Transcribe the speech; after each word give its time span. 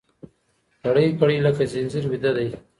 كړۍ، 0.83 1.07
كـړۍ 1.19 1.37
لكه 1.45 1.63
ځنځير 1.73 2.03
ويـده 2.07 2.31
دی 2.37 2.47